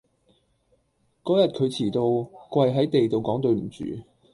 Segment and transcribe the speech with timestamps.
[1.21, 3.85] 嗰日佢遲到，跪喺地度講對唔住